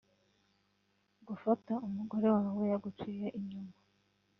[1.27, 3.73] gufata umugore wawe yaguciye inyuma